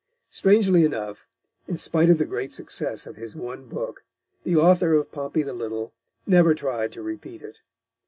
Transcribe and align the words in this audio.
Strangely 0.31 0.83
enough, 0.83 1.27
in 1.67 1.77
spite 1.77 2.09
of 2.09 2.17
the 2.17 2.25
great 2.25 2.51
success 2.51 3.05
of 3.05 3.17
his 3.17 3.35
one 3.35 3.67
book, 3.67 4.03
the 4.43 4.55
author 4.55 4.95
of 4.95 5.11
Pompey 5.11 5.43
the 5.43 5.53
Little 5.53 5.93
never 6.25 6.55
tried 6.55 6.91
to 6.93 7.03
repeat 7.03 7.43
it. 7.43 7.61